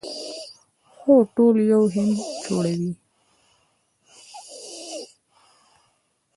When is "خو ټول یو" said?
0.95-1.83